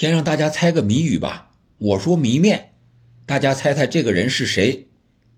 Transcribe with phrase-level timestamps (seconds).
[0.00, 1.50] 先让大家猜个谜语吧。
[1.76, 2.72] 我说谜面，
[3.26, 4.88] 大家猜猜这个人是谁？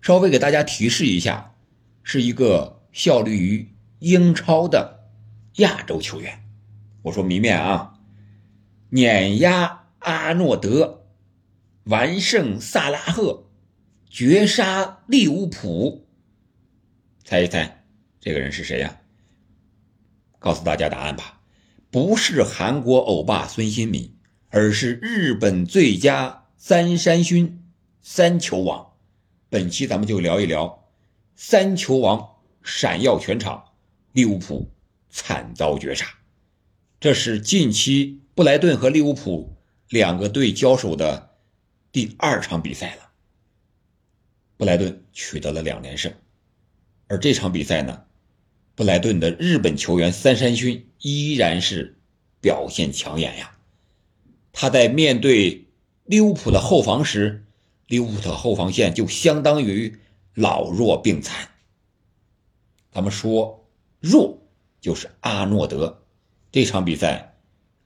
[0.00, 1.56] 稍微给大家提示一下，
[2.04, 5.10] 是一个效力于英超的
[5.56, 6.44] 亚洲球员。
[7.02, 7.94] 我说谜面啊，
[8.90, 11.06] 碾压阿诺德，
[11.86, 13.48] 完胜萨拉赫，
[14.08, 16.06] 绝杀利物浦。
[17.24, 17.84] 猜一猜，
[18.20, 19.00] 这个人是谁呀？
[20.38, 21.40] 告诉大家答案吧，
[21.90, 24.11] 不是韩国欧巴孙兴民，
[24.54, 27.64] 而是日本最佳三山勋
[28.02, 28.92] 三球王。
[29.48, 30.90] 本期咱们就聊一聊
[31.34, 33.72] 三球王闪耀全场，
[34.12, 34.70] 利物浦
[35.08, 36.06] 惨遭绝杀。
[37.00, 39.56] 这是近期布莱顿和利物浦
[39.88, 41.30] 两个队交手的
[41.90, 43.08] 第二场比赛了。
[44.58, 46.12] 布莱顿取得了两连胜，
[47.06, 48.02] 而这场比赛呢？
[48.74, 51.98] 布莱顿的日本球员三山勋依然是
[52.42, 53.56] 表现抢眼呀。
[54.52, 55.66] 他在面对
[56.04, 57.44] 利物浦的后防时，
[57.86, 59.98] 利物浦的后防线就相当于
[60.34, 61.48] 老弱病残。
[62.92, 63.66] 咱们说
[64.00, 64.38] 弱
[64.80, 66.02] 就是阿诺德，
[66.50, 67.34] 这场比赛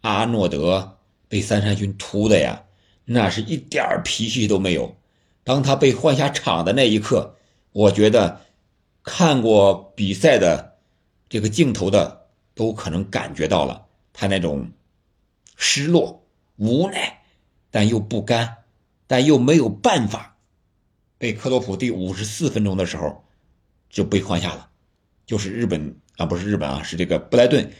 [0.00, 2.64] 阿诺德被三山勋突的呀，
[3.04, 4.96] 那是一点脾气都没有。
[5.44, 7.36] 当他被换下场的那一刻，
[7.72, 8.40] 我觉得
[9.02, 10.72] 看过比赛的。
[11.28, 14.70] 这个镜头的都可能感觉到了他那种
[15.56, 16.21] 失落、
[16.56, 17.22] 无奈，
[17.70, 18.56] 但又不甘，
[19.06, 20.36] 但又没有办法。
[21.18, 23.24] 被克洛普第五十四分钟的时候
[23.88, 24.68] 就被换下了，
[25.24, 27.70] 就是日本啊，不是日本啊，是这个布莱顿。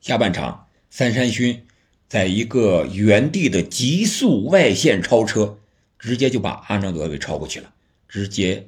[0.00, 1.64] 下半场，三山勋
[2.08, 5.58] 在一个原地的急速外线超车，
[5.98, 7.72] 直接就把阿诺德给超过去了，
[8.08, 8.66] 直接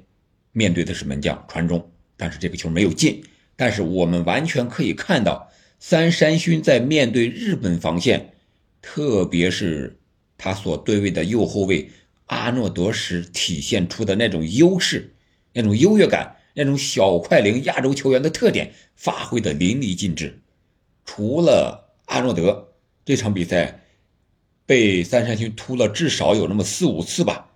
[0.53, 3.25] 面对的是门将传中，但是这个球没有进。
[3.57, 8.33] 但是我们完全可以看到，三山勋在面对日本防线，
[8.83, 9.99] 特别是
[10.37, 11.91] 他所对位的右后卫
[12.27, 15.15] 阿诺德时体现出的那种优势、
[15.53, 20.41] 那种优越感、那种小快灵亚洲球员的特点，发挥的淋漓尽致。
[21.05, 22.73] 除了阿诺德，
[23.05, 23.83] 这场比赛
[24.67, 27.51] 被三山勋突了至少有那么四五次吧，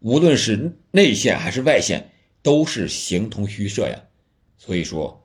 [0.00, 2.10] 无论是内线还是外线，
[2.42, 4.02] 都是形同虚设呀。
[4.56, 5.24] 所以说。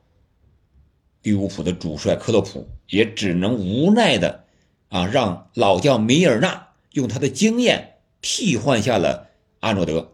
[1.22, 4.43] 利物浦的主帅克洛普也只能无奈的，
[4.88, 9.30] 啊，让老将米尔纳用他的经验替换下了
[9.60, 10.12] 阿诺德。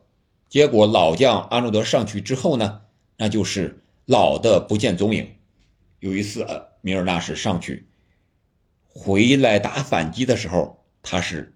[0.48, 2.82] 结果老将阿诺德上去之后呢，
[3.16, 5.36] 那就是老的不见踪影。
[6.00, 6.46] 有一次，
[6.80, 7.86] 米尔纳是上去
[8.88, 11.54] 回来打反击的时候，他是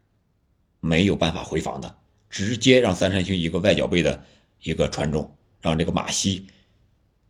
[0.81, 1.97] 没有办法回防的，
[2.31, 4.23] 直接让三山勋一个外脚背的
[4.63, 6.47] 一个传中，让这个马西，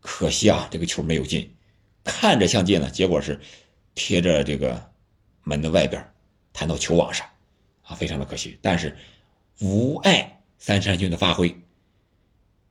[0.00, 1.54] 可惜啊，这个球没有进。
[2.02, 3.40] 看着像进了，结果是
[3.94, 4.90] 贴着这个
[5.44, 6.04] 门的外边，
[6.52, 7.26] 弹到球网上，
[7.82, 8.58] 啊，非常的可惜。
[8.60, 8.96] 但是
[9.60, 11.54] 无碍三山军的发挥。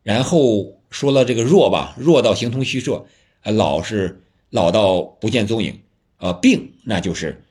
[0.02, 3.06] 然后说了这个弱吧，弱到形同虚设，
[3.42, 5.82] 啊，老是老到不见踪影，
[6.18, 7.42] 啊，病那就是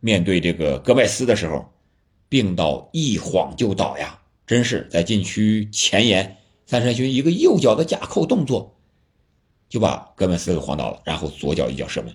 [0.00, 1.72] 面对这个戈麦斯的时候，
[2.28, 8.76] 病到一晃就倒呀，真是在禁区前沿，三山军一个右脚的假扣动作。
[9.68, 12.14] 就把戈麦斯给晃倒了，然后左脚一脚射门。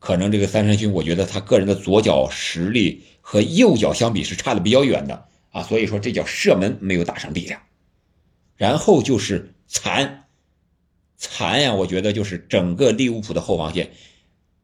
[0.00, 7.62] 可能这个三山勋，我觉得他个人的左脚实力和右脚相比是差的比较远的啊，所以说这脚射门没有打上力量。
[8.56, 10.24] 然后就是残，
[11.16, 11.72] 残呀！
[11.74, 13.90] 我觉得就是整个利物浦的后防线，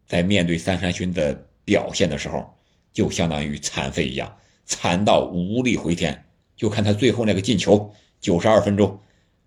[0.06, 2.54] 在面对三山勋的表现的时候，
[2.92, 6.24] 就相当于残废一样，残到无力回天。
[6.56, 9.00] 就看他最后那个进球，九十二分钟，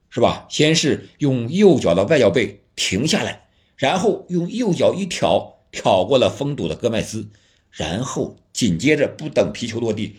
[0.10, 0.46] 是吧？
[0.50, 2.62] 先是用右脚的外脚背。
[2.82, 7.30] 停下来，然后用右脚一挑，挑过了封堵的戈麦斯，
[7.70, 10.18] 然后紧接着不等皮球落地，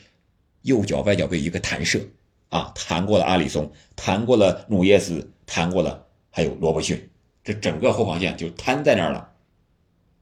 [0.62, 2.00] 右脚外脚背一个弹射，
[2.49, 7.10] 啊，弹过了阿里松，弹过了努耶斯，弹过了还有罗伯逊，
[7.43, 9.33] 这整个后防线就瘫在那儿了，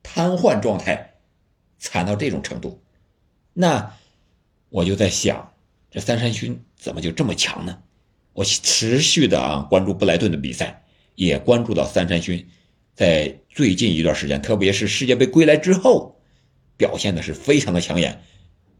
[0.03, 1.15] 瘫痪状态，
[1.79, 2.81] 惨到这种程度，
[3.53, 3.95] 那
[4.69, 5.53] 我就在想，
[5.91, 7.83] 这三山勋怎么就这么强呢？
[8.33, 10.85] 我持续的啊关注布莱顿的比赛。
[11.19, 12.49] 也关注到三山勋，
[12.95, 16.21] 在最近一段时间，特别是世界杯归来之后，
[16.77, 18.23] 表现的是非常的抢眼，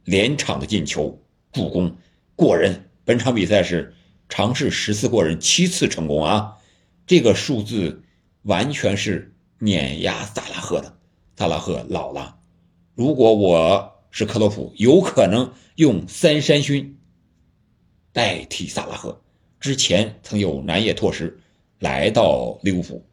[0.05, 1.21] 连场的进球
[1.51, 1.97] 助攻
[2.37, 2.89] 过人。
[3.05, 3.93] 本场比赛是
[4.29, 6.59] 尝试十次过人，七次成功啊！
[7.09, 8.05] 这个数字
[8.43, 10.97] 完全是碾压萨拉赫的。
[11.35, 12.39] 萨拉赫老了，
[12.95, 17.01] 如果我是克洛普，有可能用三山勋
[18.13, 19.21] 代替萨拉赫。
[19.59, 21.41] 之前曾有南野拓实。
[21.81, 23.08] 来到利物浦，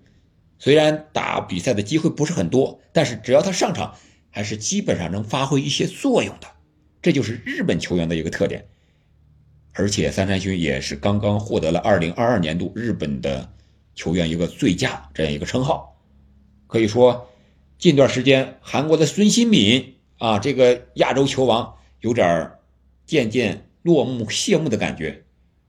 [0.66, 3.94] 虽然打比赛的机会不是很多，但是只要他上场，
[4.32, 6.48] 还是基本上能发挥一些作用的。
[7.04, 8.66] 这就是日本球员的一个特点。
[9.74, 13.54] 而且三山勋也是刚刚获得了2022年度日本的
[13.94, 16.02] 球员一个最佳这样一个称号。
[16.66, 17.30] 可以说，
[17.78, 22.54] 近段时间韩国的孙兴敏啊，这个亚洲球王有点
[23.06, 25.26] 渐渐落幕谢幕的感觉。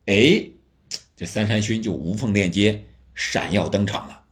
[0.06, 0.42] 哎，
[1.14, 4.22] 这三山勋就无缝链接，闪耀登场了。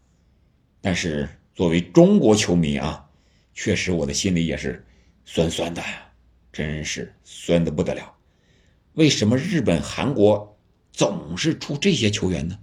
[0.85, 3.09] 但是作为中国球迷啊，
[3.55, 4.85] 确实我的心里也是
[5.25, 5.83] 酸酸的，
[6.53, 8.15] 真是酸的不得了。
[8.93, 10.59] 为什么日本、韩国
[10.93, 12.59] 总是出这些球员呢？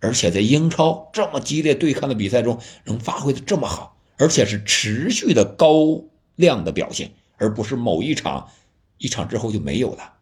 [0.00, 6.04] 而且在英超这么激烈对抗的比赛中，能发挥的这么好，而且是持续的高
[6.36, 8.50] 量的表现，而不是某一场
[8.98, 10.18] 一场之后就没有了。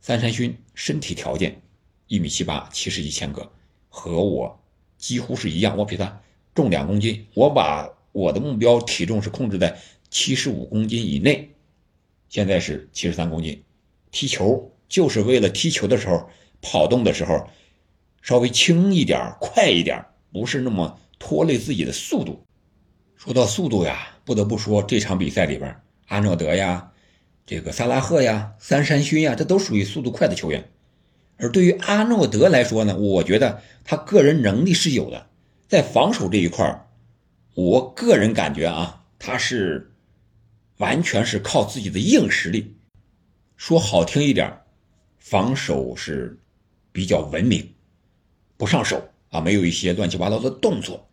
[0.00, 1.60] 三山勋身体条件
[2.06, 3.50] 一米七八，七十一千克，
[3.88, 4.62] 和我
[4.98, 5.76] 几乎是一样。
[5.76, 6.20] 我比他
[6.54, 9.78] 重两公斤，我把我的目标体重是控制在
[10.10, 11.50] 七十五公斤以内，
[12.28, 13.62] 现在是七十三公斤。
[14.10, 16.30] 踢球就是为了踢球的时候
[16.62, 17.48] 跑动的时候
[18.22, 22.44] 稍微轻一点、快一点，不是那么拖累自己的速度。
[23.16, 25.76] 说到速度呀，不得不说这场比赛里边，
[26.06, 26.92] 阿诺德呀、
[27.44, 30.70] 这个萨拉赫呀、三山勋呀，这都属于速度快的球员。
[31.38, 35.26] 而对于阿诺德来说呢，我觉得他个人能力是有的，
[35.68, 36.88] 在防守这一块
[37.54, 39.92] 我个人感觉啊，他是
[40.78, 42.76] 完全是靠自己的硬实力。
[43.56, 44.60] 说好听一点，
[45.18, 46.38] 防守是
[46.92, 47.74] 比较文明，
[48.56, 51.08] 不上手啊，没有一些乱七八糟的动作。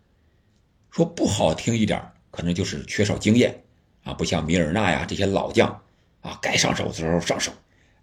[0.91, 3.63] 说不好听一点，可能就是缺少经验
[4.03, 5.81] 啊，不像米尔纳呀这些老将
[6.21, 7.51] 啊，该上手的时候上手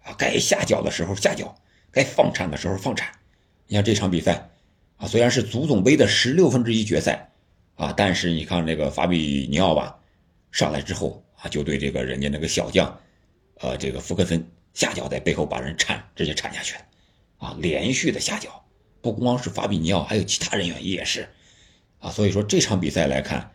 [0.03, 1.55] 啊，该下脚的时候下脚，
[1.91, 3.11] 该放铲的时候放铲。
[3.67, 4.49] 你像这场比赛
[4.97, 7.29] 啊，虽然是足总杯的十六分之一决赛
[7.75, 9.99] 啊，但是你看那个法比尼奥吧，
[10.51, 12.99] 上来之后啊，就对这个人家那个小将。
[13.63, 14.43] 呃，这个福克森
[14.73, 16.81] 下脚在背后把人铲，直接铲下去了，
[17.37, 18.65] 啊，连续的下脚，
[19.01, 21.29] 不光是法比尼奥，还有其他人员也是，
[21.99, 23.51] 啊，所以说这场比赛来看，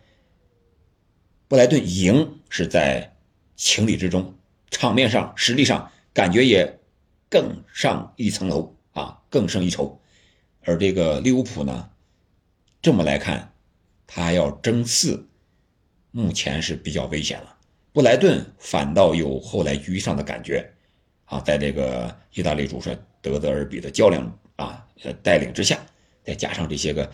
[1.49, 3.17] 布莱顿赢是在
[3.57, 4.37] 情理之中，
[4.71, 6.76] 场面上、实力上感觉也
[7.29, 10.01] 更上一层楼啊，更胜一筹，
[10.63, 11.91] 而这个利物浦呢，
[12.81, 13.53] 这么来看，
[14.07, 15.29] 他要争四，
[16.11, 17.57] 目前是比较危险了。
[17.93, 20.71] 布莱顿反倒有后来居上的感觉，
[21.25, 24.87] 啊，在这个意大利主帅德泽尔比的较量啊
[25.23, 25.85] 带领之下，
[26.23, 27.11] 再加上这些个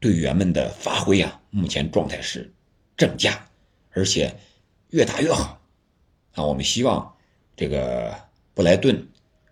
[0.00, 2.52] 队员们的发挥啊，目前状态是
[2.96, 3.46] 正佳，
[3.92, 4.34] 而且
[4.90, 5.60] 越打越好。
[6.32, 7.16] 啊，我们希望
[7.56, 8.14] 这个
[8.54, 9.06] 布莱顿，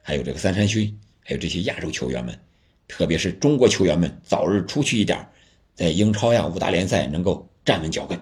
[0.06, 2.38] 还有这个三山勋，还有这些亚洲球员们，
[2.86, 5.26] 特别是中国球员们，早日出去一点，
[5.74, 8.16] 在英超呀、五大联赛能够站稳脚跟。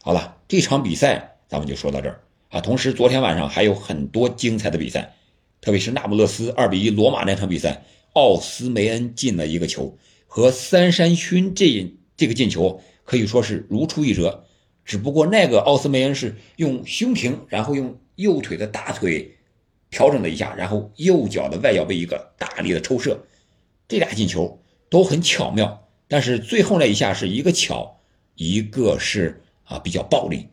[0.00, 0.36] 好了。
[0.46, 2.60] 这场比赛咱们就说到这儿啊。
[2.60, 5.12] 同时，昨天晚上还有很多精彩的比赛，
[5.60, 7.82] 特别是那不勒斯二比一罗马那场比赛，
[8.12, 14.44] 奥斯梅恩进了一个球，和三山勋这这个进球可以说是如出一辙。
[14.86, 19.36] 只不过那个奥斯梅恩是用胸停，然后用右腿的大腿
[19.90, 23.18] 调整了一下，然后右脚的外脚背一个大力的抽射，
[23.86, 25.88] 这俩进球都很巧妙。
[26.08, 28.00] 但是最后那一下是一个巧，
[28.34, 29.42] 一个是。
[29.68, 30.48] 啊，比较暴力，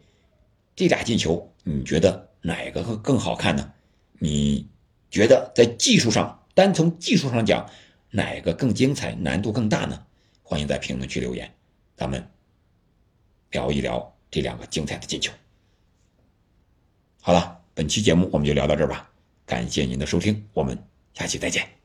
[0.75, 3.71] 这俩进球，你觉得哪个会更好看呢？
[4.19, 4.67] 你
[5.10, 7.65] 觉得在技术上，单从技术上讲，
[8.10, 10.05] 哪个更精彩，难度更大呢？
[10.43, 11.50] 欢迎在评论区留言，
[11.95, 12.29] 咱们
[13.51, 15.31] 聊一聊这两个精彩的进球。
[17.21, 19.10] 好了，本期节目我们就聊到这儿吧，
[19.45, 20.77] 感谢您的收听，我们
[21.13, 21.85] 下期再见。